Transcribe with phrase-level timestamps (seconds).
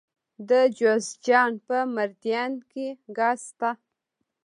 [0.49, 3.69] د جوزجان په مردیان کې ګاز شته.